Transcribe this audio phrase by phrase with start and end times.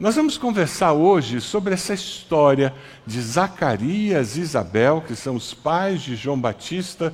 [0.00, 2.72] Nós vamos conversar hoje sobre essa história
[3.04, 7.12] de Zacarias e Isabel, que são os pais de João Batista,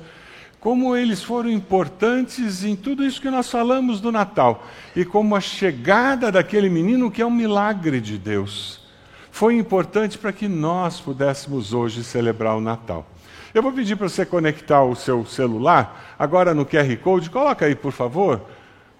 [0.59, 5.41] como eles foram importantes em tudo isso que nós falamos do Natal e como a
[5.41, 8.81] chegada daquele menino, que é um milagre de Deus,
[9.31, 13.07] foi importante para que nós pudéssemos hoje celebrar o Natal.
[13.51, 17.31] Eu vou pedir para você conectar o seu celular agora no QR Code.
[17.31, 18.41] Coloca aí, por favor,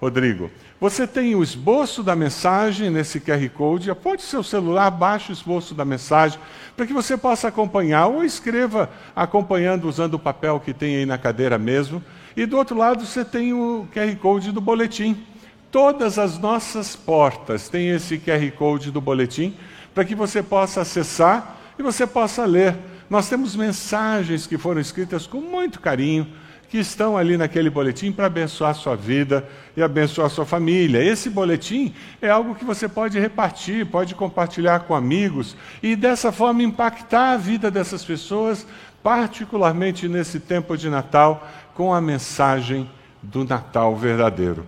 [0.01, 0.49] Rodrigo.
[0.85, 3.89] Você tem o esboço da mensagem nesse QR Code.
[3.89, 6.39] Aponte seu celular, baixe o esboço da mensagem,
[6.77, 11.17] para que você possa acompanhar, ou escreva acompanhando usando o papel que tem aí na
[11.17, 12.03] cadeira mesmo.
[12.37, 15.25] E do outro lado você tem o QR Code do boletim.
[15.71, 19.57] Todas as nossas portas têm esse QR Code do boletim,
[19.91, 22.75] para que você possa acessar e você possa ler
[23.09, 26.27] nós temos mensagens que foram escritas com muito carinho,
[26.69, 31.03] que estão ali naquele boletim para abençoar a sua vida e abençoar a sua família.
[31.03, 36.63] Esse boletim é algo que você pode repartir, pode compartilhar com amigos e dessa forma
[36.63, 38.65] impactar a vida dessas pessoas,
[39.03, 42.89] particularmente nesse tempo de Natal, com a mensagem
[43.21, 44.65] do Natal verdadeiro.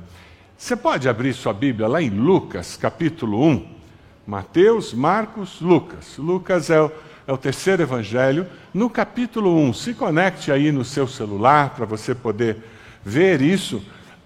[0.58, 3.78] Você pode abrir sua Bíblia lá em Lucas, capítulo 1.
[4.26, 6.18] Mateus, Marcos, Lucas.
[6.18, 6.92] Lucas é o
[7.28, 9.74] é o terceiro evangelho, no capítulo 1.
[9.74, 12.58] Se conecte aí no seu celular para você poder
[13.04, 13.84] ver isso.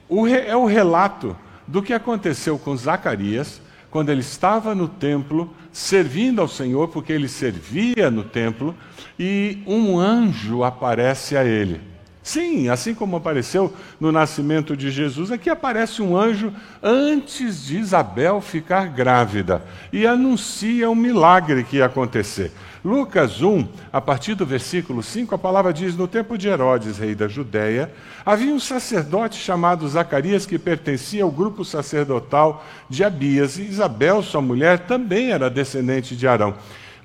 [0.07, 1.35] O é o relato
[1.67, 7.27] do que aconteceu com Zacarias quando ele estava no templo servindo ao Senhor, porque ele
[7.27, 8.75] servia no templo,
[9.17, 11.81] e um anjo aparece a ele.
[12.23, 18.39] Sim, assim como apareceu no nascimento de Jesus, aqui aparece um anjo antes de Isabel
[18.41, 22.51] ficar grávida e anuncia um milagre que ia acontecer.
[22.83, 27.13] Lucas 1, a partir do versículo 5, a palavra diz: No tempo de Herodes, rei
[27.13, 27.93] da Judéia,
[28.25, 34.41] havia um sacerdote chamado Zacarias que pertencia ao grupo sacerdotal de Abias, e Isabel, sua
[34.41, 36.55] mulher, também era descendente de Arão.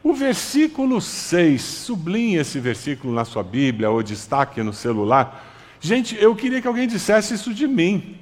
[0.03, 5.45] O versículo 6, sublinhe esse versículo na sua Bíblia ou destaque no celular.
[5.79, 8.17] Gente, eu queria que alguém dissesse isso de mim.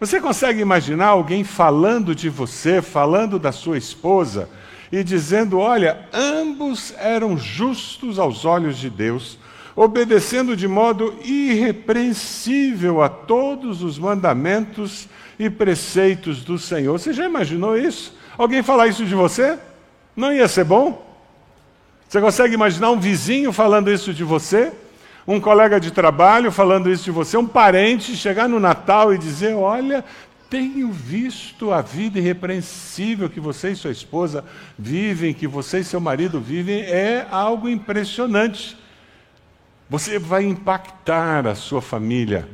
[0.00, 4.48] Você consegue imaginar alguém falando de você, falando da sua esposa
[4.90, 9.38] e dizendo: olha, ambos eram justos aos olhos de Deus,
[9.76, 16.98] obedecendo de modo irrepreensível a todos os mandamentos e preceitos do Senhor.
[16.98, 18.16] Você já imaginou isso?
[18.36, 19.58] Alguém falar isso de você?
[20.16, 21.06] Não ia ser bom?
[22.08, 24.72] Você consegue imaginar um vizinho falando isso de você?
[25.26, 27.36] Um colega de trabalho falando isso de você?
[27.36, 30.02] Um parente chegar no Natal e dizer: Olha,
[30.48, 34.44] tenho visto a vida irrepreensível que você e sua esposa
[34.78, 38.76] vivem, que você e seu marido vivem, é algo impressionante.
[39.90, 42.48] Você vai impactar a sua família.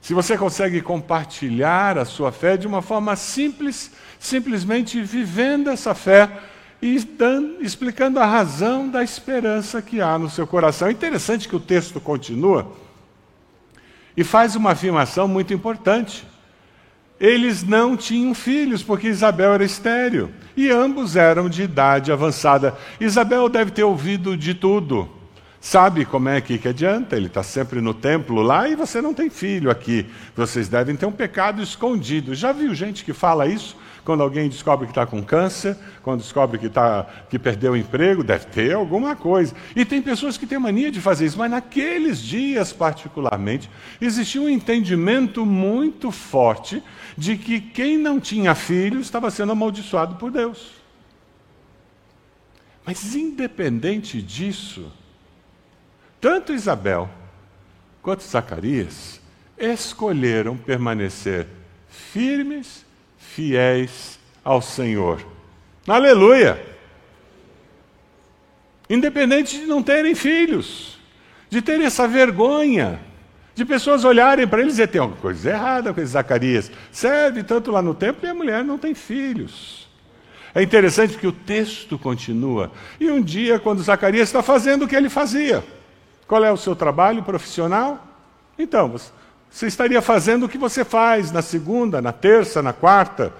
[0.00, 6.30] Se você consegue compartilhar a sua fé de uma forma simples, simplesmente vivendo essa fé,
[6.80, 10.88] e dando, explicando a razão da esperança que há no seu coração.
[10.88, 12.72] É interessante que o texto continua
[14.16, 16.26] e faz uma afirmação muito importante.
[17.18, 22.76] Eles não tinham filhos, porque Isabel era estéril, e ambos eram de idade avançada.
[23.00, 25.15] Isabel deve ter ouvido de tudo.
[25.68, 27.16] Sabe como é que, que adianta?
[27.16, 30.06] Ele está sempre no templo lá e você não tem filho aqui.
[30.36, 32.36] Vocês devem ter um pecado escondido.
[32.36, 33.76] Já viu gente que fala isso?
[34.04, 38.22] quando alguém descobre que está com câncer, quando descobre que, tá, que perdeu o emprego,
[38.22, 39.52] deve ter alguma coisa.
[39.74, 43.68] E tem pessoas que têm mania de fazer isso, mas naqueles dias, particularmente,
[44.00, 46.80] existia um entendimento muito forte
[47.18, 50.70] de que quem não tinha filho estava sendo amaldiçoado por Deus.
[52.86, 54.88] Mas, independente disso,
[56.20, 57.08] tanto Isabel
[58.02, 59.20] quanto Zacarias
[59.58, 61.46] escolheram permanecer
[61.88, 62.84] firmes
[63.18, 65.24] fiéis ao Senhor.
[65.86, 66.64] Aleluia!
[68.88, 70.98] Independente de não terem filhos,
[71.50, 73.00] de terem essa vergonha,
[73.54, 76.70] de pessoas olharem para eles e dizer: tem alguma coisa errada com Zacarias.
[76.92, 79.88] Serve tanto lá no templo e a mulher não tem filhos.
[80.54, 82.70] É interessante que o texto continua.
[82.98, 85.62] E um dia, quando Zacarias está fazendo o que ele fazia,
[86.26, 88.04] qual é o seu trabalho profissional?
[88.58, 88.94] Então,
[89.50, 93.32] você estaria fazendo o que você faz na segunda, na terça, na quarta.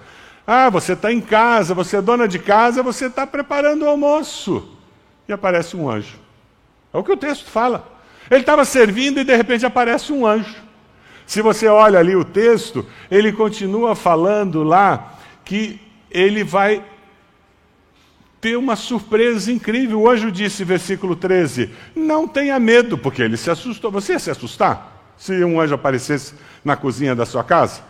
[0.45, 4.77] Ah, você está em casa, você é dona de casa, você está preparando o almoço.
[5.27, 6.17] E aparece um anjo.
[6.93, 7.85] É o que o texto fala.
[8.31, 10.55] Ele estava servindo e de repente aparece um anjo.
[11.25, 15.13] Se você olha ali o texto, ele continua falando lá
[15.43, 15.79] que
[16.09, 16.81] ele vai
[18.39, 20.01] ter uma surpresa incrível.
[20.01, 23.91] O anjo disse, versículo 13: Não tenha medo, porque ele se assustou.
[23.91, 24.97] Você ia se assustar?
[25.17, 27.81] se um anjo aparecesse na cozinha da sua casa?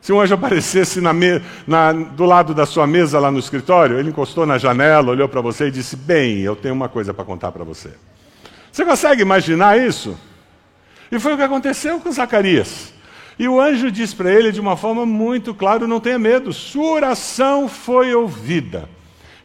[0.00, 3.98] Se um anjo aparecesse na me, na, do lado da sua mesa lá no escritório,
[3.98, 7.24] ele encostou na janela, olhou para você e disse: Bem, eu tenho uma coisa para
[7.24, 7.90] contar para você.
[8.70, 10.18] Você consegue imaginar isso?
[11.10, 12.92] E foi o que aconteceu com Zacarias.
[13.38, 16.90] E o anjo diz para ele de uma forma muito clara: Não tenha medo, sua
[16.90, 18.88] oração foi ouvida.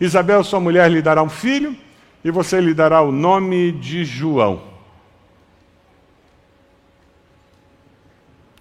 [0.01, 1.77] Isabel, sua mulher, lhe dará um filho,
[2.24, 4.63] e você lhe dará o nome de João.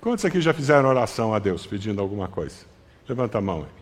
[0.03, 2.67] Quantos aqui já fizeram oração a Deus pedindo alguma coisa?
[3.09, 3.81] Levanta a mão aí.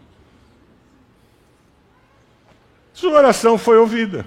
[2.93, 4.25] Sua oração foi ouvida.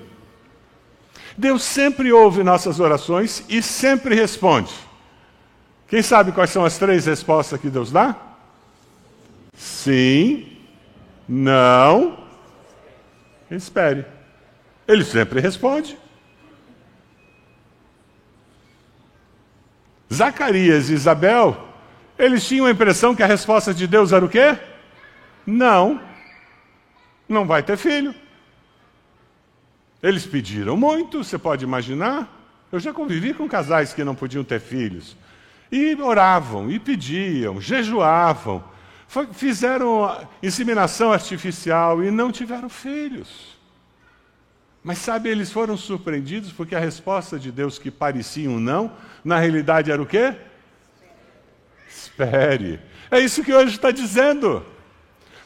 [1.37, 4.73] Deus sempre ouve nossas orações e sempre responde.
[5.87, 8.15] Quem sabe quais são as três respostas que Deus dá?
[9.53, 10.47] Sim,
[11.27, 12.20] não,
[13.55, 14.05] espere.
[14.87, 15.97] Ele sempre responde.
[20.11, 21.71] Zacarias e Isabel
[22.21, 24.55] eles tinham a impressão que a resposta de Deus era o quê?
[25.43, 25.99] Não,
[27.27, 28.13] não vai ter filho.
[30.03, 32.29] Eles pediram muito, você pode imaginar.
[32.71, 35.17] Eu já convivi com casais que não podiam ter filhos.
[35.71, 38.63] E oravam, e pediam, jejuavam,
[39.33, 43.59] fizeram inseminação artificial e não tiveram filhos.
[44.83, 48.91] Mas sabe, eles foram surpreendidos porque a resposta de Deus, que parecia um não,
[49.23, 50.33] na realidade era o quê?
[51.87, 52.79] Espere.
[53.11, 54.65] É isso que hoje está dizendo.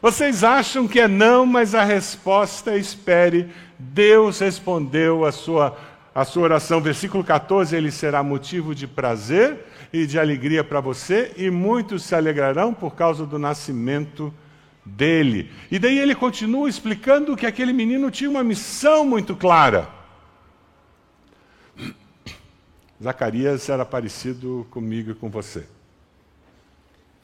[0.02, 3.52] Vocês acham que é não, mas a resposta é espere.
[3.78, 5.76] Deus respondeu a sua,
[6.14, 6.80] a sua oração.
[6.80, 9.66] Versículo 14: Ele será motivo de prazer
[9.96, 14.34] e de alegria para você, e muitos se alegrarão por causa do nascimento
[14.86, 15.50] dele.
[15.72, 19.88] E daí ele continua explicando que aquele menino tinha uma missão muito clara.
[23.02, 25.66] Zacarias era parecido comigo e com você.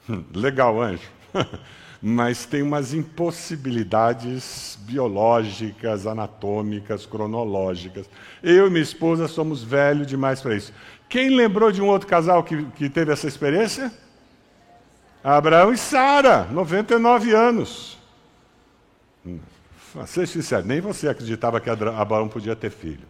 [0.34, 1.10] Legal, anjo.
[2.00, 8.08] Mas tem umas impossibilidades biológicas, anatômicas, cronológicas.
[8.42, 10.72] Eu e minha esposa somos velhos demais para isso.
[11.12, 13.92] Quem lembrou de um outro casal que, que teve essa experiência?
[15.22, 17.98] Abraão e Sara, 99 anos.
[20.06, 23.06] Seja sincero, nem você acreditava que Abraão podia ter filho.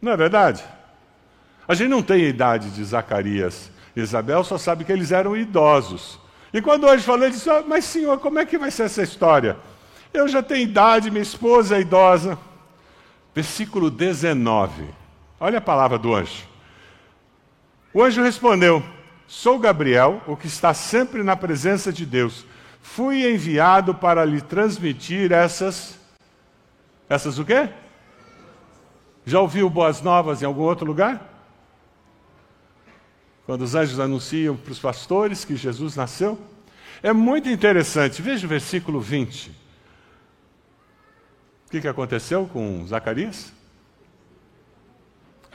[0.00, 0.64] Não é verdade?
[1.68, 6.18] A gente não tem a idade de Zacarias Isabel só sabe que eles eram idosos.
[6.50, 9.58] E quando hoje falei, disse: ah, Mas senhor, como é que vai ser essa história?
[10.14, 12.38] Eu já tenho idade, minha esposa é idosa.
[13.34, 15.05] Versículo 19.
[15.38, 16.44] Olha a palavra do anjo.
[17.92, 18.82] O anjo respondeu:
[19.26, 22.46] Sou Gabriel, o que está sempre na presença de Deus.
[22.80, 25.98] Fui enviado para lhe transmitir essas.
[27.08, 27.68] Essas o quê?
[29.24, 31.36] Já ouviu boas novas em algum outro lugar?
[33.46, 36.36] quando os anjos anunciam para os pastores que Jesus nasceu.
[37.00, 38.20] É muito interessante.
[38.20, 39.50] Veja o versículo 20.
[41.66, 43.52] O que, aconteceu com Zacarias?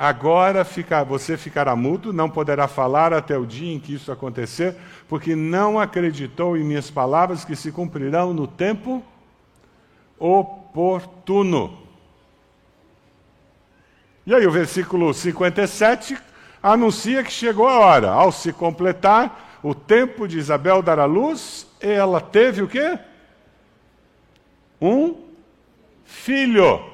[0.04, 4.76] Agora fica, você ficará mudo, não poderá falar até o dia em que isso acontecer,
[5.08, 9.04] porque não acreditou em minhas palavras que se cumprirão no tempo
[10.18, 11.78] oportuno.
[14.26, 16.18] E aí o versículo 57
[16.64, 18.10] anuncia que chegou a hora.
[18.10, 22.98] Ao se completar o tempo de Isabel dar à luz, ela teve o quê?
[24.82, 25.16] Um
[26.04, 26.91] filho.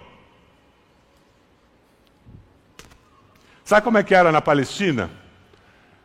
[3.67, 5.12] Sabe como é que era na Palestina?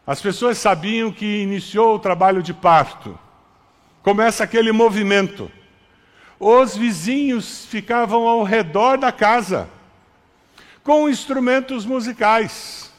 [0.05, 3.17] As pessoas sabiam que iniciou o trabalho de parto.
[4.03, 5.49] Começa aquele movimento.
[6.41, 9.69] Os vizinhos ficavam ao redor da casa
[10.83, 12.93] com instrumentos musicais.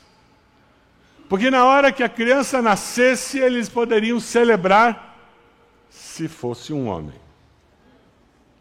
[1.27, 5.17] Porque na hora que a criança nascesse, eles poderiam celebrar
[5.89, 7.20] se fosse um homem.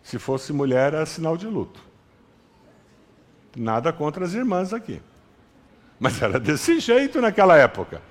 [0.02, 1.80] Se fosse mulher, era sinal de luto.
[3.56, 5.00] Nada contra as irmãs aqui.
[6.02, 8.02] Mas era desse jeito naquela época.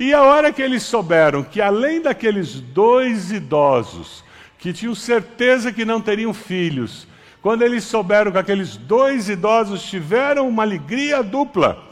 [0.00, 4.24] E a hora que eles souberam que, além daqueles dois idosos,
[4.58, 7.06] que tinham certeza que não teriam filhos,
[7.42, 11.84] quando eles souberam que aqueles dois idosos tiveram uma alegria dupla,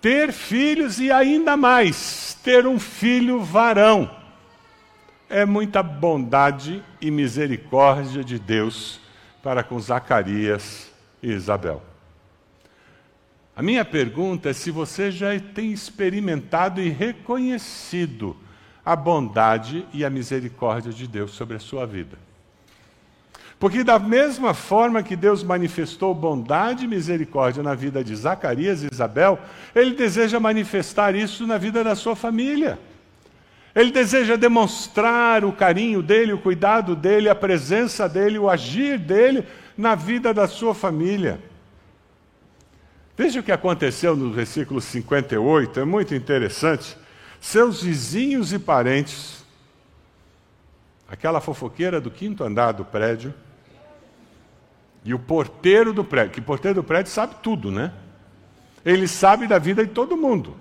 [0.00, 4.10] ter filhos e ainda mais, ter um filho varão.
[5.28, 8.98] É muita bondade e misericórdia de Deus
[9.42, 10.90] para com Zacarias
[11.22, 11.82] e Isabel.
[13.56, 18.36] A minha pergunta é se você já tem experimentado e reconhecido
[18.84, 22.18] a bondade e a misericórdia de Deus sobre a sua vida.
[23.58, 28.88] Porque, da mesma forma que Deus manifestou bondade e misericórdia na vida de Zacarias e
[28.92, 29.38] Isabel,
[29.74, 32.78] Ele deseja manifestar isso na vida da sua família.
[33.74, 39.46] Ele deseja demonstrar o carinho dele, o cuidado dele, a presença dele, o agir dele
[39.78, 41.40] na vida da sua família.
[43.16, 46.96] Veja o que aconteceu no versículo 58, é muito interessante.
[47.40, 49.44] Seus vizinhos e parentes,
[51.08, 53.32] aquela fofoqueira do quinto andar do prédio,
[55.04, 57.92] e o porteiro do prédio, que porteiro do prédio sabe tudo, né?
[58.84, 60.56] Ele sabe da vida de todo mundo.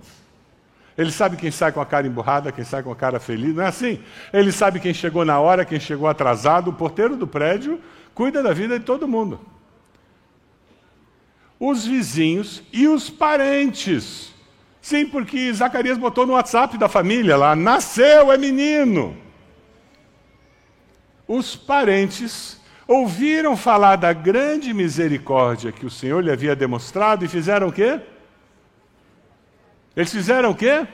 [0.95, 3.63] Ele sabe quem sai com a cara emburrada, quem sai com a cara feliz, não
[3.63, 4.00] é assim?
[4.31, 6.69] Ele sabe quem chegou na hora, quem chegou atrasado.
[6.69, 7.81] O porteiro do prédio
[8.13, 9.39] cuida da vida de todo mundo
[11.60, 14.33] os vizinhos e os parentes.
[14.81, 19.15] Sim, porque Zacarias botou no WhatsApp da família lá: nasceu, é menino.
[21.27, 27.69] Os parentes ouviram falar da grande misericórdia que o Senhor lhe havia demonstrado e fizeram
[27.69, 28.00] o quê?
[29.95, 30.86] Eles fizeram o quê?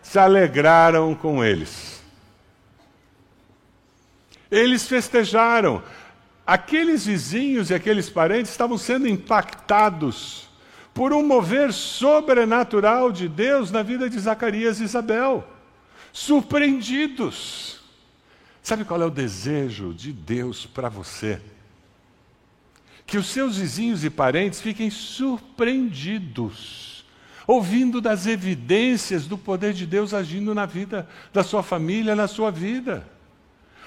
[0.00, 2.02] Se alegraram com eles.
[4.50, 5.82] Eles festejaram
[6.52, 10.50] aqueles vizinhos e aqueles parentes estavam sendo impactados
[10.92, 15.48] por um mover sobrenatural de Deus na vida de Zacarias e Isabel.
[16.12, 17.80] Surpreendidos.
[18.62, 21.40] Sabe qual é o desejo de Deus para você?
[23.06, 27.06] Que os seus vizinhos e parentes fiquem surpreendidos,
[27.46, 32.50] ouvindo das evidências do poder de Deus agindo na vida da sua família, na sua
[32.50, 33.10] vida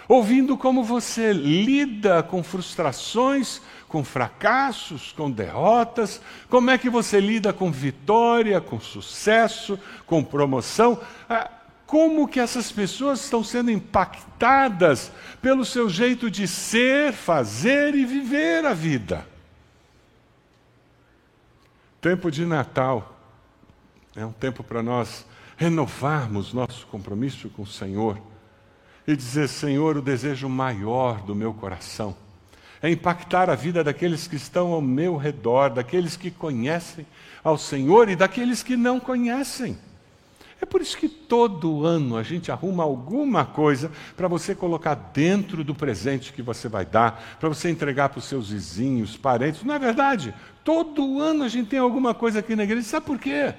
[0.08, 7.54] ouvindo como você lida com frustrações, com fracassos, com derrotas, como é que você lida
[7.54, 11.00] com vitória, com sucesso, com promoção.
[11.30, 11.50] Ah,
[11.86, 18.66] como que essas pessoas estão sendo impactadas pelo seu jeito de ser, fazer e viver
[18.66, 19.26] a vida.
[22.02, 23.18] Tempo de Natal
[24.16, 25.26] é um tempo para nós
[25.58, 28.20] renovarmos nosso compromisso com o Senhor
[29.08, 32.16] e dizer: Senhor, o desejo maior do meu coração
[32.82, 37.06] é impactar a vida daqueles que estão ao meu redor, daqueles que conhecem
[37.44, 39.78] ao Senhor e daqueles que não conhecem.
[40.62, 45.64] É por isso que todo ano a gente arruma alguma coisa para você colocar dentro
[45.64, 49.64] do presente que você vai dar, para você entregar para os seus vizinhos, parentes.
[49.64, 50.34] Não é verdade?
[50.64, 52.88] Todo ano a gente tem alguma coisa aqui na igreja.
[52.88, 53.54] Sabe por quê?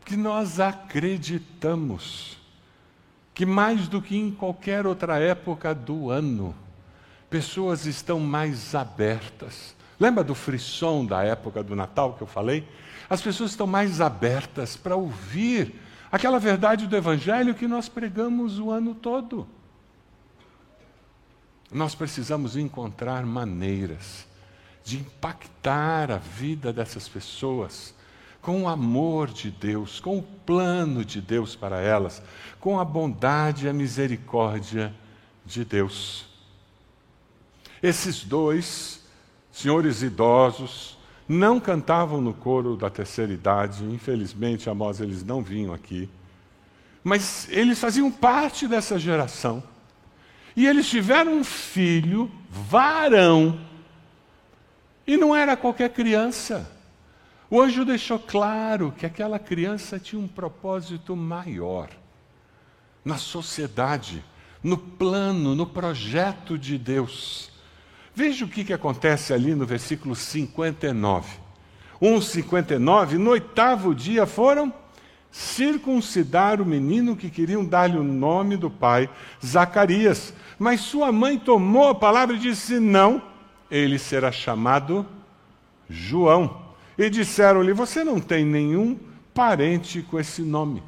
[0.00, 2.36] Porque nós acreditamos
[3.36, 6.54] que mais do que em qualquer outra época do ano,
[7.28, 9.76] pessoas estão mais abertas.
[10.00, 12.66] Lembra do frisson da época do Natal que eu falei?
[13.10, 15.78] As pessoas estão mais abertas para ouvir
[16.10, 19.46] aquela verdade do Evangelho que nós pregamos o ano todo.
[21.70, 24.26] Nós precisamos encontrar maneiras
[24.82, 27.94] de impactar a vida dessas pessoas
[28.46, 32.22] com o amor de Deus, com o plano de Deus para elas,
[32.60, 34.94] com a bondade e a misericórdia
[35.44, 36.26] de Deus.
[37.82, 39.04] Esses dois
[39.50, 40.96] senhores idosos
[41.28, 46.08] não cantavam no coro da terceira idade, infelizmente, Amós, eles não vinham aqui,
[47.02, 49.60] mas eles faziam parte dessa geração.
[50.54, 53.58] E eles tiveram um filho, varão,
[55.04, 56.75] e não era qualquer criança.
[57.48, 61.88] O anjo deixou claro que aquela criança tinha um propósito maior
[63.04, 64.24] na sociedade,
[64.62, 67.52] no plano, no projeto de Deus.
[68.12, 71.38] Veja o que, que acontece ali no versículo 59.
[72.02, 74.74] 1,59, no oitavo dia foram
[75.30, 79.08] circuncidar o menino que queriam dar-lhe o nome do pai,
[79.44, 80.34] Zacarias.
[80.58, 83.22] Mas sua mãe tomou a palavra e disse: Não,
[83.70, 85.06] ele será chamado
[85.88, 86.65] João
[86.98, 88.98] e disseram-lhe: Você não tem nenhum
[89.34, 90.82] parente com esse nome.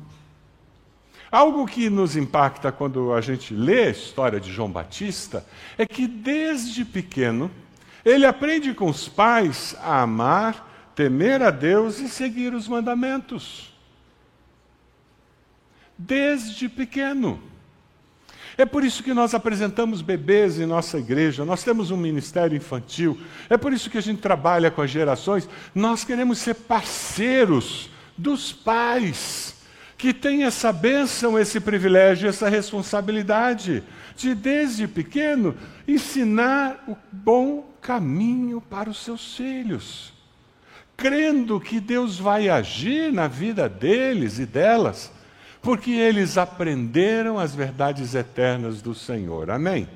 [1.31, 5.45] Algo que nos impacta quando a gente lê a história de João Batista
[5.77, 7.50] é que desde pequeno
[8.05, 13.75] ele aprende com os pais a amar, temer a Deus e seguir os mandamentos.
[15.99, 17.43] Desde pequeno.
[18.59, 23.17] É por isso que nós apresentamos bebês em nossa igreja, nós temos um ministério infantil,
[23.49, 25.49] é por isso que a gente trabalha com as gerações.
[25.73, 29.55] Nós queremos ser parceiros dos pais
[29.97, 33.85] que têm essa bênção, esse privilégio, essa responsabilidade
[34.17, 35.55] de, desde pequeno,
[35.87, 40.12] ensinar o bom caminho para os seus filhos,
[40.97, 45.12] crendo que Deus vai agir na vida deles e delas
[45.61, 49.50] porque eles aprenderam as verdades eternas do Senhor.
[49.50, 49.88] Amém?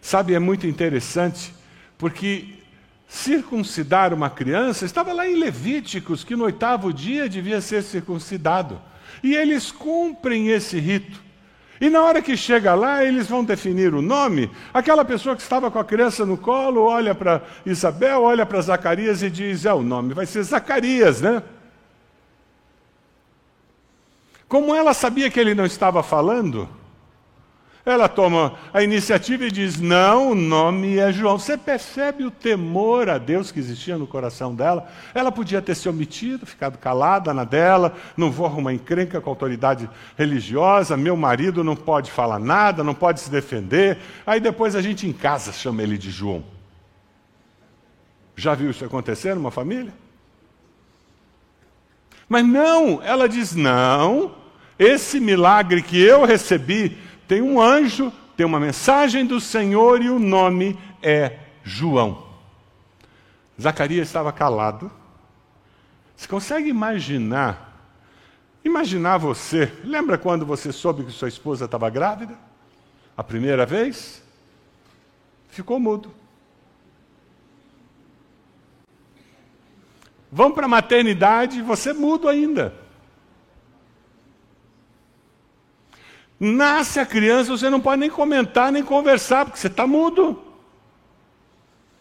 [0.00, 1.54] Sabe, é muito interessante,
[1.98, 2.56] porque
[3.08, 8.80] circuncidar uma criança estava lá em Levíticos, que no oitavo dia devia ser circuncidado.
[9.22, 11.24] E eles cumprem esse rito.
[11.80, 14.50] E na hora que chega lá, eles vão definir o nome.
[14.72, 19.22] Aquela pessoa que estava com a criança no colo olha para Isabel, olha para Zacarias
[19.22, 21.42] e diz: É, o nome vai ser Zacarias, né?
[24.48, 26.68] Como ela sabia que ele não estava falando,
[27.86, 31.38] ela toma a iniciativa e diz: Não, o nome é João.
[31.38, 34.88] Você percebe o temor a Deus que existia no coração dela?
[35.14, 39.32] Ela podia ter se omitido, ficado calada na dela, não vou arrumar encrenca com a
[39.32, 43.98] autoridade religiosa, meu marido não pode falar nada, não pode se defender.
[44.26, 46.42] Aí depois a gente em casa chama ele de João.
[48.34, 49.92] Já viu isso acontecer numa família?
[52.28, 54.34] Mas não, ela diz: Não,
[54.78, 60.18] esse milagre que eu recebi tem um anjo, tem uma mensagem do Senhor e o
[60.18, 62.26] nome é João.
[63.60, 64.90] Zacarias estava calado.
[66.14, 67.90] Você consegue imaginar?
[68.64, 69.72] Imaginar você.
[69.84, 72.34] Lembra quando você soube que sua esposa estava grávida?
[73.16, 74.22] A primeira vez?
[75.48, 76.12] Ficou mudo.
[80.30, 82.74] Vão para a maternidade, você mudo ainda.
[86.38, 90.42] Nasce a criança, você não pode nem comentar, nem conversar, porque você está mudo.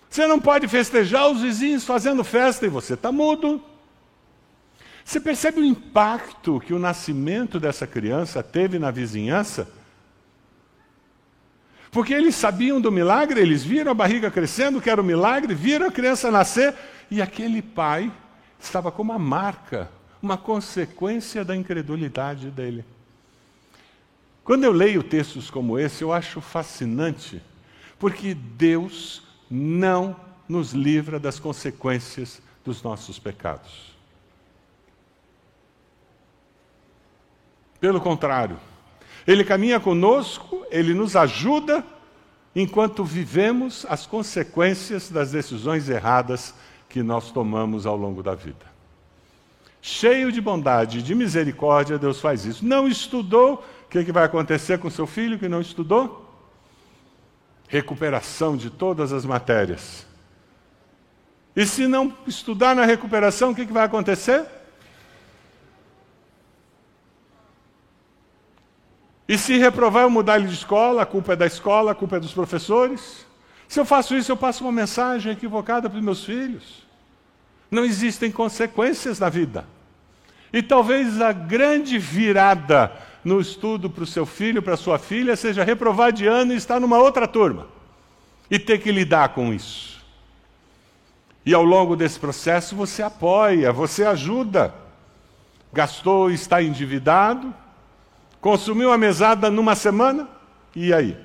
[0.10, 3.62] Você não pode festejar os vizinhos fazendo festa e você está mudo.
[5.04, 9.68] Você percebe o impacto que o nascimento dessa criança teve na vizinhança?
[11.96, 15.88] Porque eles sabiam do milagre, eles viram a barriga crescendo, que era o milagre, viram
[15.88, 16.76] a criança nascer,
[17.10, 18.12] e aquele pai
[18.60, 19.90] estava com uma marca,
[20.22, 22.84] uma consequência da incredulidade dele.
[24.44, 27.42] Quando eu leio textos como esse, eu acho fascinante,
[27.98, 30.18] porque Deus não
[30.50, 33.96] nos livra das consequências dos nossos pecados.
[37.80, 38.60] Pelo contrário,
[39.28, 41.84] Ele caminha conosco, Ele nos ajuda
[42.56, 46.54] enquanto vivemos as consequências das decisões erradas
[46.88, 48.66] que nós tomamos ao longo da vida.
[49.82, 52.66] Cheio de bondade e de misericórdia, Deus faz isso.
[52.66, 56.26] Não estudou o que, que vai acontecer com seu filho que não estudou?
[57.68, 60.06] Recuperação de todas as matérias.
[61.56, 64.46] E se não estudar na recuperação, o que, que vai acontecer?
[69.28, 72.18] E se reprovar eu mudar ele de escola, a culpa é da escola, a culpa
[72.18, 73.26] é dos professores?
[73.68, 76.86] Se eu faço isso, eu passo uma mensagem equivocada para os meus filhos.
[77.72, 79.66] Não existem consequências na vida.
[80.54, 82.92] E talvez a grande virada
[83.24, 86.56] no estudo para o seu filho, para a sua filha, seja reprovar de ano e
[86.56, 87.68] estar numa outra turma.
[88.50, 89.96] E ter que lidar com isso.
[91.44, 94.74] E ao longo desse processo você apoia, você ajuda.
[95.74, 97.54] Gastou, está endividado,
[98.46, 100.30] consumiu a mesada numa semana,
[100.76, 101.18] e aí?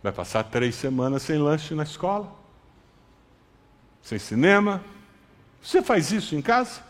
[0.00, 2.32] Vai passar três semanas sem lanche na escola,
[4.00, 4.84] sem cinema.
[5.60, 6.80] Você faz isso em casa?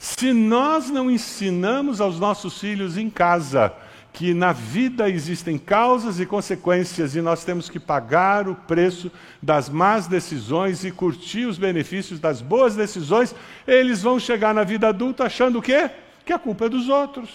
[0.00, 3.72] Se nós não ensinamos aos nossos filhos em casa
[4.12, 9.68] que na vida existem causas e consequências e nós temos que pagar o preço das
[9.68, 13.32] más decisões e curtir os benefícios das boas decisões,
[13.64, 15.88] eles vão chegar na vida adulta achando o quê?
[16.28, 17.30] Que a culpa é dos outros.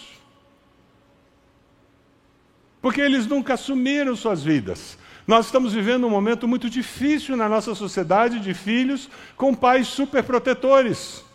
[2.80, 5.00] Porque eles nunca assumiram suas vidas.
[5.26, 11.26] Nós estamos vivendo um momento muito difícil na nossa sociedade de filhos com pais superprotetores.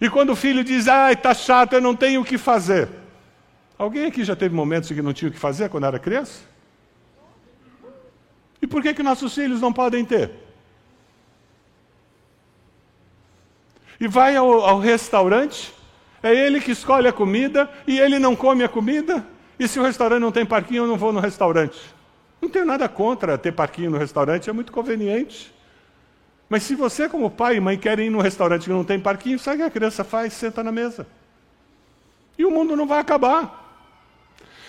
[0.00, 2.88] E quando o filho diz, ai, está chato, eu não tenho o que fazer.
[3.78, 6.40] Alguém aqui já teve momentos em que não tinha o que fazer quando era criança?
[8.60, 10.32] E por que, que nossos filhos não podem ter?
[14.00, 15.78] E vai ao, ao restaurante,
[16.22, 19.24] é ele que escolhe a comida e ele não come a comida.
[19.58, 21.78] E se o restaurante não tem parquinho, eu não vou no restaurante.
[22.40, 25.52] Não tenho nada contra ter parquinho no restaurante, é muito conveniente.
[26.48, 29.38] Mas se você, como pai e mãe, querem ir num restaurante que não tem parquinho,
[29.38, 30.32] sabe o que a criança faz?
[30.32, 31.06] Senta na mesa.
[32.36, 33.58] E o mundo não vai acabar.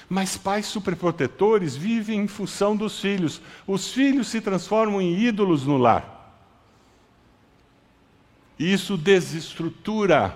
[0.08, 3.42] Mas pais superprotetores vivem em função dos filhos.
[3.66, 6.36] Os filhos se transformam em ídolos no lar.
[8.60, 10.36] E isso desestrutura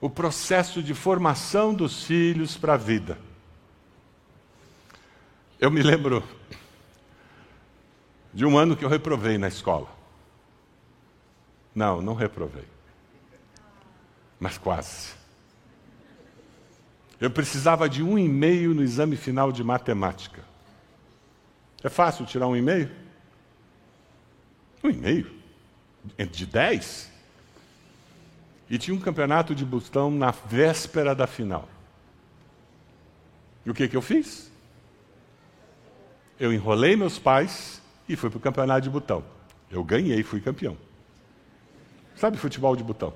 [0.00, 3.18] o processo de formação dos filhos para a vida.
[5.58, 6.22] Eu me lembro
[8.32, 9.88] de um ano que eu reprovei na escola.
[11.74, 12.64] Não, não reprovei.
[14.38, 15.14] Mas quase.
[17.20, 20.44] Eu precisava de um e-mail no exame final de matemática.
[21.82, 22.90] É fácil tirar um e-mail?
[24.84, 25.28] Um e-mail?
[26.30, 27.10] De dez?
[28.70, 31.68] E tinha um campeonato de botão na véspera da final.
[33.64, 34.50] E o que, que eu fiz?
[36.38, 39.24] Eu enrolei meus pais e fui para o campeonato de botão.
[39.70, 40.76] Eu ganhei, fui campeão.
[42.14, 43.12] Sabe futebol de botão?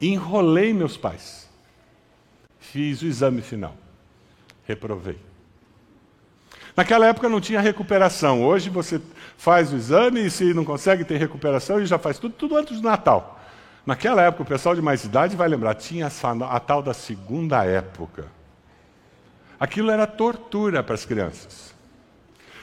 [0.00, 1.48] Enrolei meus pais.
[2.58, 3.76] Fiz o exame final.
[4.66, 5.18] Reprovei.
[6.76, 8.44] Naquela época não tinha recuperação.
[8.44, 9.00] Hoje você
[9.36, 12.80] faz o exame e se não consegue ter recuperação, e já faz tudo, tudo antes
[12.80, 13.39] do Natal.
[13.84, 18.26] Naquela época, o pessoal de mais idade vai lembrar, tinha a tal da segunda época.
[19.58, 21.74] Aquilo era tortura para as crianças.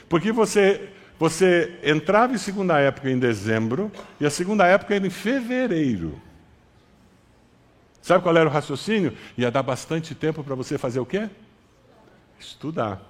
[0.09, 5.09] Porque você, você entrava em segunda época em dezembro e a segunda época era em
[5.09, 6.19] fevereiro.
[8.01, 9.15] Sabe qual era o raciocínio?
[9.37, 11.29] Ia dar bastante tempo para você fazer o quê?
[12.39, 13.01] Estudar.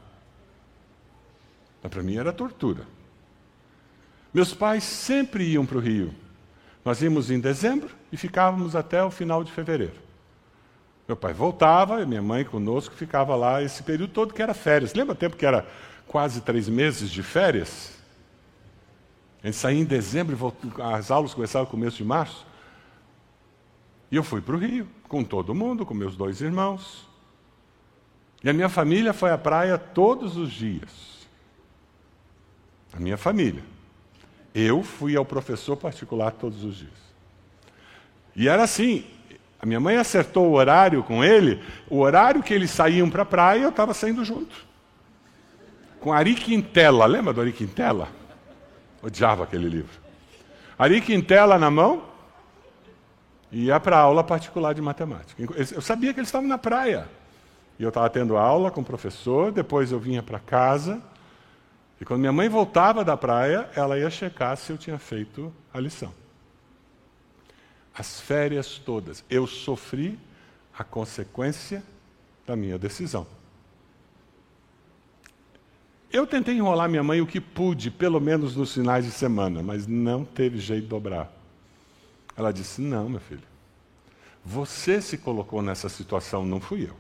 [1.82, 2.84] Para mim era tortura.
[4.34, 6.14] Meus pais sempre iam para o Rio.
[6.88, 10.00] Nós íamos em dezembro e ficávamos até o final de fevereiro.
[11.06, 14.94] Meu pai voltava, e minha mãe conosco ficava lá esse período todo que era férias.
[14.94, 15.68] Lembra o tempo que era
[16.08, 17.92] quase três meses de férias?
[19.44, 22.48] A gente saía em dezembro e as aulas começavam no começo de março.
[24.10, 27.06] E eu fui para o Rio, com todo mundo, com meus dois irmãos.
[28.42, 31.28] E a minha família foi à praia todos os dias.
[32.94, 33.77] A minha família.
[34.60, 36.90] Eu fui ao professor particular todos os dias.
[38.36, 39.06] E era assim,
[39.60, 43.26] a minha mãe acertou o horário com ele, o horário que eles saíam para a
[43.26, 44.66] praia, eu estava saindo junto.
[46.00, 48.08] Com Ari Quintela, lembra do Ari Quintela?
[49.04, 50.02] Odiava aquele livro.
[50.78, 52.02] Ari Quintela na mão,
[53.52, 55.44] ia para a aula particular de matemática.
[55.72, 57.08] Eu sabia que eles estavam na praia.
[57.78, 61.00] E eu estava tendo aula com o professor, depois eu vinha para casa,
[62.00, 65.80] e quando minha mãe voltava da praia, ela ia checar se eu tinha feito a
[65.80, 66.14] lição
[67.98, 69.24] as férias todas.
[69.30, 70.20] Eu sofri
[70.78, 71.84] a consequência
[72.46, 73.26] da minha decisão.
[76.12, 79.88] Eu tentei enrolar minha mãe o que pude, pelo menos nos finais de semana, mas
[79.88, 81.32] não teve jeito de dobrar.
[82.36, 83.44] Ela disse: Não, meu filho,
[84.46, 86.96] você se colocou nessa situação, não fui eu.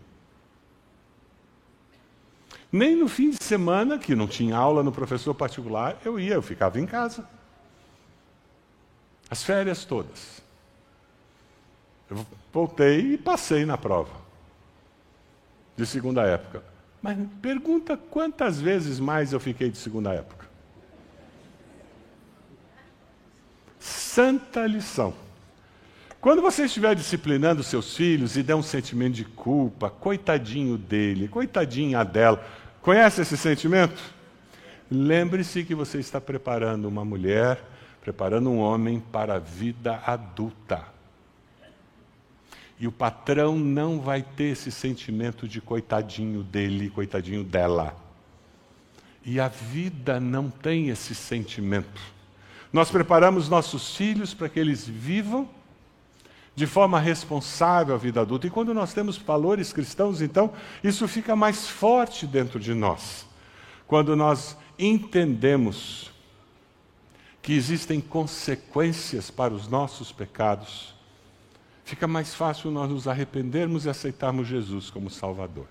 [2.71, 6.41] Nem no fim de semana, que não tinha aula no professor particular, eu ia, eu
[6.41, 7.27] ficava em casa.
[9.29, 10.41] As férias todas.
[12.09, 14.27] Eu voltei e passei na prova
[15.75, 16.63] de segunda época.
[17.01, 20.47] Mas pergunta quantas vezes mais eu fiquei de segunda época.
[23.79, 25.13] Santa lição.
[26.19, 32.03] Quando você estiver disciplinando seus filhos e der um sentimento de culpa, coitadinho dele, coitadinha
[32.03, 32.43] dela,
[32.81, 34.01] conhece esse sentimento?
[34.89, 37.63] Lembre-se que você está preparando uma mulher,
[38.01, 40.85] preparando um homem para a vida adulta.
[42.79, 47.95] E o patrão não vai ter esse sentimento de coitadinho dele, coitadinho dela.
[49.23, 52.01] E a vida não tem esse sentimento.
[52.73, 55.56] Nós preparamos nossos filhos para que eles vivam
[56.57, 58.47] de forma responsável a vida adulta.
[58.47, 60.51] E quando nós temos valores cristãos, então,
[60.83, 63.27] isso fica mais forte dentro de nós.
[63.85, 66.11] Quando nós entendemos
[67.43, 70.97] que existem consequências para os nossos pecados
[71.85, 75.67] fica mais fácil nós nos arrependermos e aceitarmos Jesus como Salvador.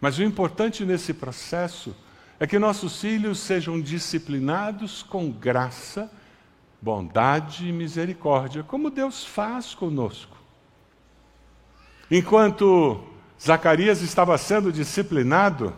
[0.00, 1.94] Mas o importante nesse processo
[2.40, 6.10] é que nossos filhos sejam disciplinados com graça,
[6.82, 10.36] bondade e misericórdia, como Deus faz conosco.
[12.10, 13.00] Enquanto
[13.40, 15.72] Zacarias estava sendo disciplinado,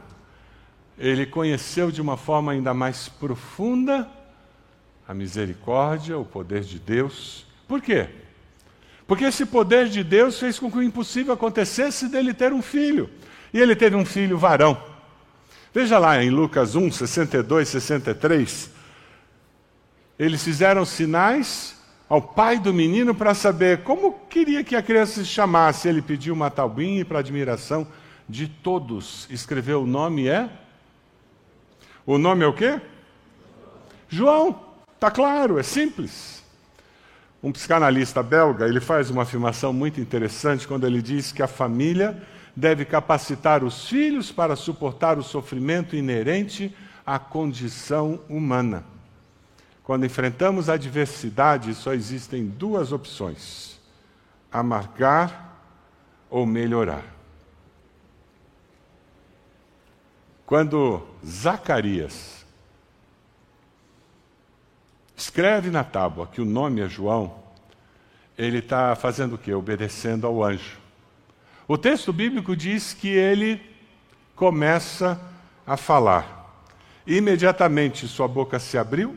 [0.99, 4.11] ele conheceu de uma forma ainda mais profunda
[5.07, 7.47] a misericórdia, o poder de Deus.
[7.69, 8.09] Por quê?
[9.07, 13.11] Porque esse poder de Deus fez com que o impossível acontecesse dele ter um filho.
[13.53, 14.83] E ele teve um filho varão.
[15.75, 18.74] Veja lá em Lucas 1, 62, 63.
[20.19, 21.77] Eles fizeram sinais
[22.09, 25.89] ao pai do menino para saber como queria que a criança se chamasse.
[25.89, 27.87] Ele pediu uma taubinha e, para admiração
[28.29, 30.49] de todos, escreveu o nome é.
[32.07, 32.81] O nome é o quê?
[34.09, 34.63] João.
[34.95, 36.43] Está claro, é simples.
[37.43, 42.23] Um psicanalista belga, ele faz uma afirmação muito interessante quando ele diz que a família
[42.57, 46.75] deve capacitar os filhos para suportar o sofrimento inerente
[47.05, 48.94] à condição humana.
[49.85, 53.79] Quando enfrentamos a adversidade, só existem duas opções:
[54.51, 55.59] amargar
[56.31, 57.05] ou melhorar.
[60.47, 62.45] Quando Zacarias
[65.17, 67.35] escreve na tábua que o nome é João,
[68.37, 69.55] ele está fazendo o quê?
[69.55, 70.79] Obedecendo ao anjo.
[71.69, 73.61] O texto bíblico diz que ele
[74.35, 75.21] começa
[75.67, 76.63] a falar.
[77.07, 79.17] Imediatamente sua boca se abriu,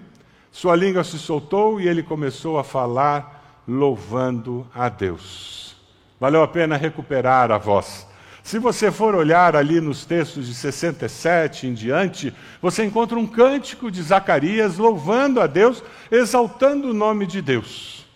[0.57, 5.75] sua língua se soltou e ele começou a falar, louvando a Deus.
[6.19, 8.07] Valeu a pena recuperar a voz.
[8.41, 13.91] Se você for olhar ali nos textos de 67 em diante, você encontra um cântico
[13.91, 18.07] de Zacarias louvando a Deus, exaltando o nome de Deus.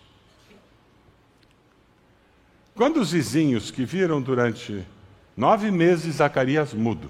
[2.74, 4.84] Quando os vizinhos que viram durante
[5.36, 7.08] nove meses Zacarias mudo,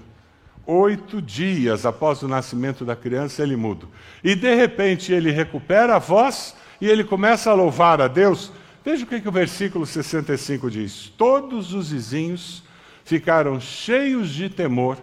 [0.65, 3.85] Oito dias após o nascimento da criança, ele muda.
[4.23, 8.51] E de repente ele recupera a voz e ele começa a louvar a Deus.
[8.83, 12.63] Veja o que, que o versículo 65 diz: Todos os vizinhos
[13.03, 14.97] ficaram cheios de temor,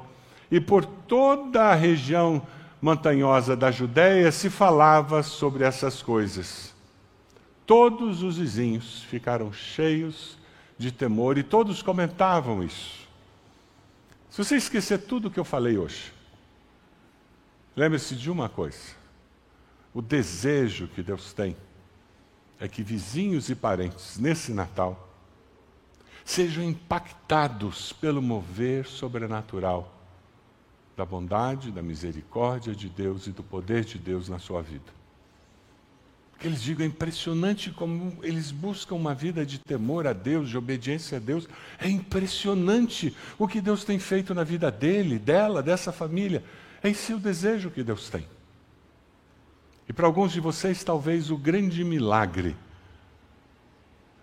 [0.50, 2.42] e por toda a região
[2.80, 6.74] montanhosa da Judéia se falava sobre essas coisas.
[7.66, 10.38] Todos os vizinhos ficaram cheios
[10.76, 12.99] de temor e todos comentavam isso.
[14.30, 16.12] Se você esquecer tudo o que eu falei hoje,
[17.74, 18.94] lembre-se de uma coisa:
[19.92, 21.56] o desejo que Deus tem
[22.60, 25.08] é que vizinhos e parentes, nesse Natal,
[26.24, 29.92] sejam impactados pelo mover sobrenatural
[30.96, 34.99] da bondade, da misericórdia de Deus e do poder de Deus na sua vida
[36.42, 41.18] eles digam, é impressionante como eles buscam uma vida de temor a Deus, de obediência
[41.18, 41.46] a Deus.
[41.78, 46.42] É impressionante o que Deus tem feito na vida dele, dela, dessa família.
[46.82, 48.26] É esse o desejo que Deus tem.
[49.86, 52.56] E para alguns de vocês, talvez o grande milagre,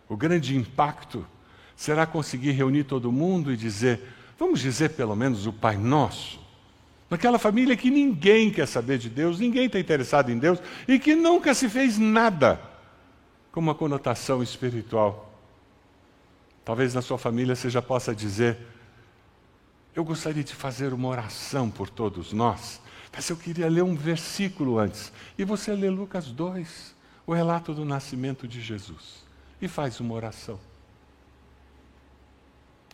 [0.10, 1.28] o grande impacto,
[1.76, 4.02] será conseguir reunir todo mundo e dizer,
[4.40, 6.47] vamos dizer pelo menos o Pai Nosso.
[7.10, 11.16] Naquela família que ninguém quer saber de Deus, ninguém está interessado em Deus e que
[11.16, 12.60] nunca se fez nada
[13.52, 15.34] com uma conotação espiritual.
[16.66, 18.58] Talvez na sua família você já possa dizer:
[19.96, 22.82] Eu gostaria de fazer uma oração por todos nós,
[23.14, 25.14] mas eu queria ler um versículo antes.
[25.38, 26.94] E você lê Lucas 2,
[27.26, 29.26] o relato do nascimento de Jesus,
[29.62, 30.60] e faz uma oração.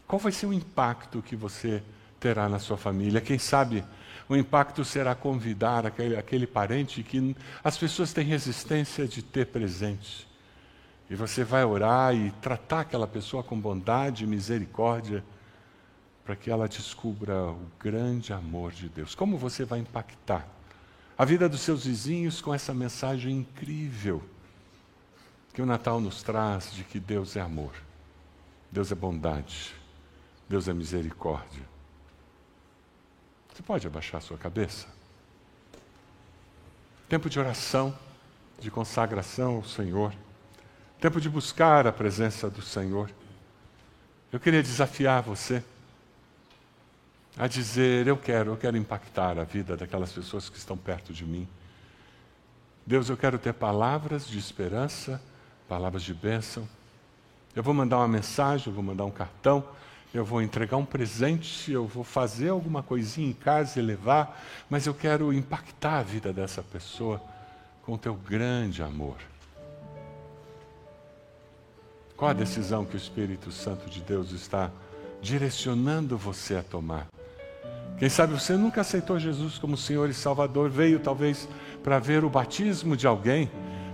[0.07, 1.81] Qual vai ser o impacto que você
[2.19, 3.19] terá na sua família?
[3.19, 3.83] Quem sabe
[4.27, 10.27] o impacto será convidar aquele, aquele parente que as pessoas têm resistência de ter presente.
[11.09, 15.23] E você vai orar e tratar aquela pessoa com bondade e misericórdia,
[16.23, 19.13] para que ela descubra o grande amor de Deus.
[19.13, 20.47] Como você vai impactar
[21.17, 24.23] a vida dos seus vizinhos com essa mensagem incrível
[25.53, 27.73] que o Natal nos traz de que Deus é amor,
[28.71, 29.75] Deus é bondade,
[30.49, 31.72] Deus é misericórdia.
[33.53, 34.87] Você pode abaixar sua cabeça?
[37.07, 37.95] Tempo de oração,
[38.59, 40.11] de consagração ao Senhor.
[40.99, 43.11] Tempo de buscar a presença do Senhor.
[44.31, 45.63] Eu queria desafiar você
[47.37, 51.23] a dizer: Eu quero, eu quero impactar a vida daquelas pessoas que estão perto de
[51.23, 51.47] mim.
[52.87, 55.21] Deus, eu quero ter palavras de esperança,
[55.69, 56.67] palavras de bênção.
[57.55, 59.63] Eu vou mandar uma mensagem, eu vou mandar um cartão,
[60.13, 64.85] eu vou entregar um presente, eu vou fazer alguma coisinha em casa e levar, mas
[64.85, 67.19] eu quero impactar a vida dessa pessoa
[67.83, 69.17] com o teu grande amor.
[72.15, 74.71] Qual a decisão que o Espírito Santo de Deus está
[75.19, 77.07] direcionando você a tomar?
[77.97, 81.49] Quem sabe você nunca aceitou Jesus como Senhor e Salvador, veio talvez
[81.83, 83.49] para ver o batismo de alguém,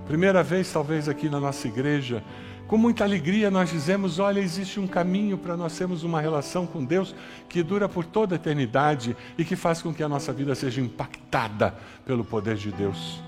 [0.05, 2.23] primeira vez talvez aqui na nossa igreja,
[2.69, 6.85] com muita alegria nós dizemos: olha, existe um caminho para nós termos uma relação com
[6.85, 7.15] Deus
[7.49, 10.79] que dura por toda a eternidade e que faz com que a nossa vida seja
[10.79, 11.73] impactada
[12.05, 13.21] pelo poder de Deus.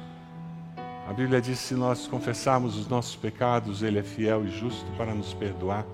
[1.10, 5.14] A Bíblia diz: se nós confessarmos os nossos pecados, Ele é fiel e justo para
[5.14, 5.86] nos perdoar.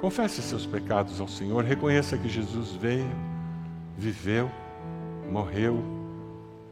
[0.00, 3.10] Confesse seus pecados ao Senhor, reconheça que Jesus veio,
[3.96, 4.50] viveu,
[5.30, 5.84] morreu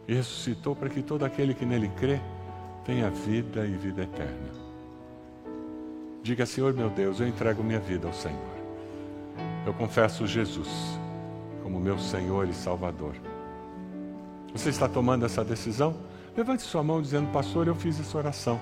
[0.08, 2.18] e ressuscitou para que todo aquele que nele crê
[2.84, 4.65] tenha vida e vida eterna.
[6.26, 8.36] Diga, Senhor meu Deus, eu entrego minha vida ao Senhor.
[9.64, 10.68] Eu confesso Jesus
[11.62, 13.14] como meu Senhor e Salvador.
[14.52, 15.94] Você está tomando essa decisão?
[16.36, 18.60] Levante sua mão dizendo, pastor, eu fiz essa oração.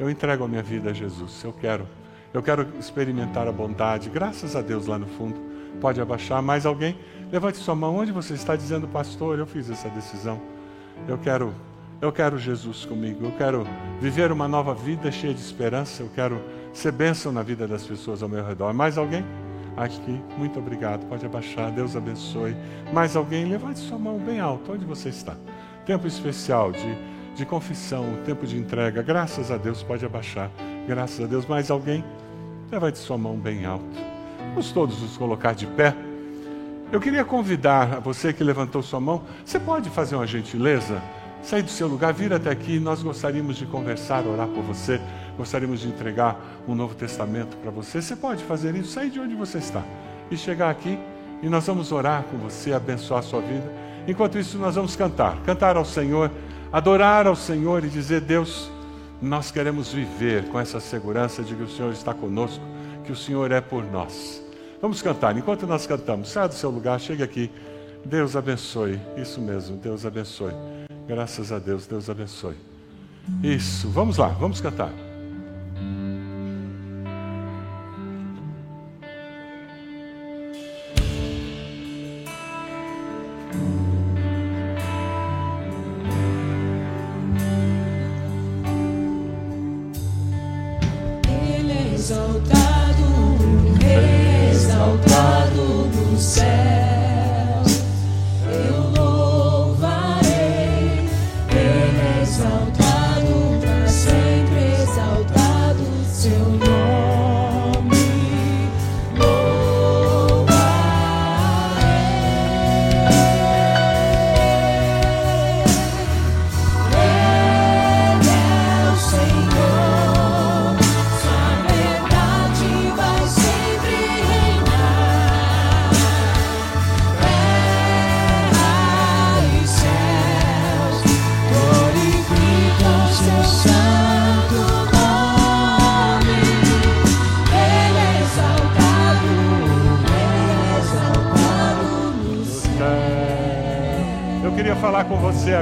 [0.00, 1.44] Eu entrego a minha vida a Jesus.
[1.44, 1.86] Eu quero.
[2.32, 4.08] Eu quero experimentar a bondade.
[4.08, 5.38] Graças a Deus lá no fundo.
[5.82, 6.40] Pode abaixar.
[6.40, 6.98] Mais alguém?
[7.30, 7.94] Levante sua mão.
[7.94, 10.40] Onde você está dizendo, pastor, eu fiz essa decisão.
[11.06, 11.52] Eu quero,
[12.00, 13.26] eu quero Jesus comigo.
[13.26, 13.66] Eu quero
[14.00, 16.02] viver uma nova vida cheia de esperança.
[16.02, 16.40] Eu quero
[16.72, 18.72] ser bênção na vida das pessoas ao meu redor.
[18.72, 19.24] Mais alguém?
[19.76, 21.06] Aqui, muito obrigado.
[21.06, 22.56] Pode abaixar, Deus abençoe.
[22.92, 23.46] Mais alguém?
[23.46, 25.34] Levante sua mão bem alto, onde você está.
[25.86, 26.96] Tempo especial de,
[27.34, 29.02] de confissão, tempo de entrega.
[29.02, 30.50] Graças a Deus, pode abaixar.
[30.86, 31.46] Graças a Deus.
[31.46, 32.04] Mais alguém?
[32.70, 33.84] Levante sua mão bem alto.
[34.50, 35.94] Vamos todos nos colocar de pé.
[36.92, 39.22] Eu queria convidar a você que levantou sua mão.
[39.44, 41.00] Você pode fazer uma gentileza?
[41.42, 42.78] Sair do seu lugar, vir até aqui.
[42.78, 45.00] Nós gostaríamos de conversar, orar por você.
[45.36, 48.00] Gostaríamos de entregar um Novo Testamento para você.
[48.00, 49.82] Você pode fazer isso, sair de onde você está
[50.30, 50.98] e chegar aqui
[51.42, 53.70] e nós vamos orar com você, abençoar a sua vida.
[54.06, 56.30] Enquanto isso, nós vamos cantar, cantar ao Senhor,
[56.72, 58.70] adorar ao Senhor e dizer: Deus,
[59.20, 62.64] nós queremos viver com essa segurança de que o Senhor está conosco,
[63.04, 64.40] que o Senhor é por nós.
[64.80, 65.36] Vamos cantar.
[65.36, 67.50] Enquanto nós cantamos, saia do seu lugar, chegue aqui.
[68.04, 69.00] Deus abençoe.
[69.16, 70.52] Isso mesmo, Deus abençoe.
[71.06, 72.56] Graças a Deus, Deus abençoe.
[73.42, 74.92] Isso, vamos lá, vamos cantar.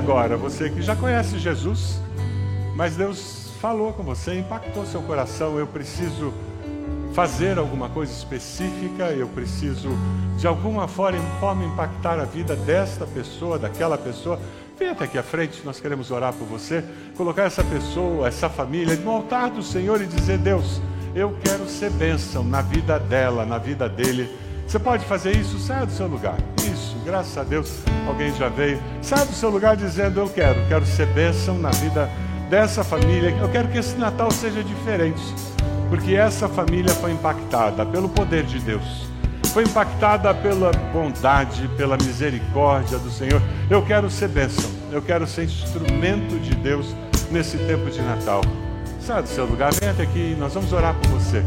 [0.00, 2.00] Agora, você que já conhece Jesus,
[2.74, 6.32] mas Deus falou com você, impactou seu coração, eu preciso
[7.12, 9.90] fazer alguma coisa específica, eu preciso
[10.38, 14.40] de alguma forma impactar a vida desta pessoa, daquela pessoa.
[14.78, 16.82] Vem até aqui à frente, nós queremos orar por você,
[17.14, 20.80] colocar essa pessoa, essa família no altar do Senhor e dizer: Deus,
[21.14, 24.34] eu quero ser bênção na vida dela, na vida dele.
[24.66, 25.58] Você pode fazer isso?
[25.58, 26.38] Saia do seu lugar.
[27.04, 28.80] Graças a Deus, alguém já veio.
[29.00, 32.08] Saia do seu lugar dizendo: Eu quero, quero ser bênção na vida
[32.48, 33.30] dessa família.
[33.40, 35.22] Eu quero que esse Natal seja diferente,
[35.88, 39.06] porque essa família foi impactada pelo poder de Deus,
[39.52, 43.40] foi impactada pela bondade, pela misericórdia do Senhor.
[43.70, 46.94] Eu quero ser bênção, eu quero ser instrumento de Deus
[47.30, 48.42] nesse tempo de Natal.
[49.00, 51.42] Saia do seu lugar, venha até aqui, nós vamos orar por você.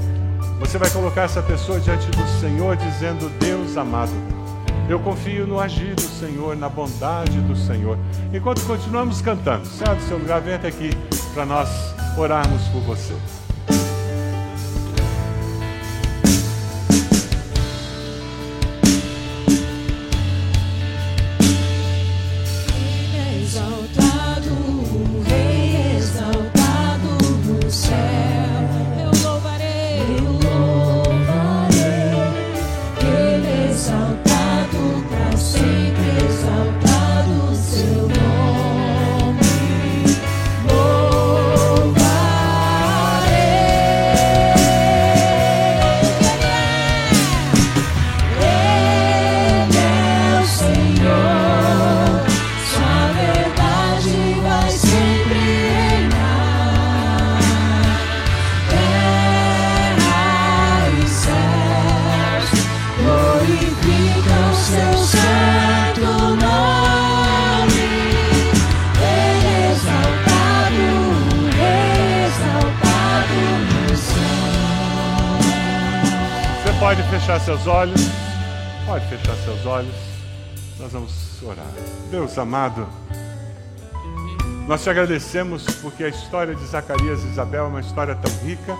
[0.60, 4.12] Você vai colocar essa pessoa diante do Senhor dizendo: Deus amado,
[4.90, 7.98] eu confio no agir do Senhor, na bondade do Senhor.
[8.34, 9.66] Enquanto continuamos cantando,
[9.96, 10.92] do seu lugar, vem até aqui
[11.34, 11.70] para nós
[12.18, 13.43] orarmos por você.
[77.02, 78.02] Fechar seus olhos.
[78.86, 79.96] Pode fechar seus olhos.
[80.80, 81.66] Nós vamos orar.
[82.12, 82.88] Deus amado,
[84.68, 88.78] nós te agradecemos porque a história de Zacarias e Isabel é uma história tão rica,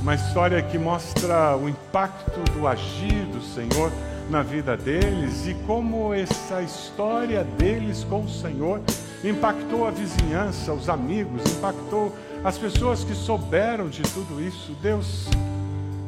[0.00, 3.90] uma história que mostra o impacto do agir do Senhor
[4.30, 8.80] na vida deles e como essa história deles com o Senhor
[9.22, 12.14] impactou a vizinhança, os amigos, impactou
[12.44, 14.72] as pessoas que souberam de tudo isso.
[14.82, 15.28] Deus,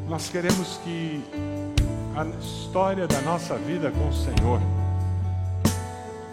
[0.08, 1.22] nós queremos que
[2.16, 4.60] a história da nossa vida com o Senhor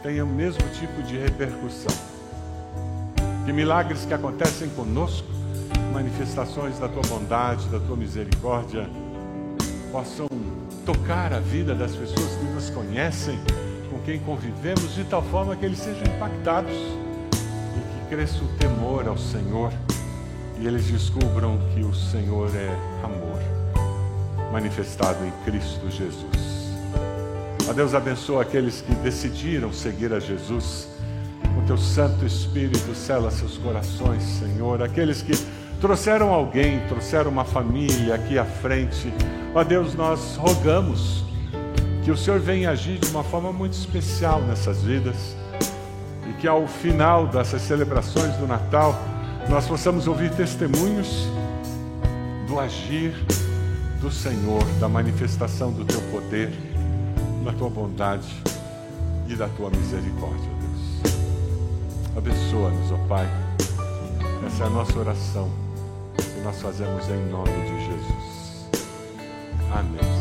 [0.02, 1.94] tenha o mesmo tipo de repercussão.
[3.46, 5.28] Que milagres que acontecem conosco,
[5.92, 8.90] manifestações da tua bondade, da tua misericórdia,
[9.92, 10.28] possam
[10.86, 13.38] tocar a vida das pessoas que nos conhecem,
[13.92, 19.08] com quem convivemos, de tal forma que eles sejam impactados e que cresça o temor
[19.08, 19.72] ao Senhor
[20.60, 22.70] e eles descubram que o Senhor é
[23.04, 23.40] amor,
[24.56, 26.72] manifestado em Cristo Jesus.
[27.70, 30.88] A Deus abençoa aqueles que decidiram seguir a Jesus.
[31.62, 34.82] O teu Santo Espírito sela seus corações, Senhor.
[34.82, 35.34] Aqueles que
[35.82, 39.14] trouxeram alguém, trouxeram uma família aqui à frente.
[39.54, 41.26] Ó Deus, nós rogamos
[42.06, 45.36] que o Senhor venha agir de uma forma muito especial nessas vidas
[46.30, 48.98] e que ao final dessas celebrações do Natal
[49.50, 51.28] nós possamos ouvir testemunhos
[52.48, 53.14] do agir
[54.06, 56.54] do Senhor, da manifestação do teu poder,
[57.44, 58.28] da tua bondade
[59.28, 61.16] e da tua misericórdia, Deus.
[62.16, 63.28] Abençoa-nos, ó Pai.
[64.46, 65.50] Essa é a nossa oração
[66.18, 68.68] que nós fazemos em nome de Jesus.
[69.74, 70.15] Amém.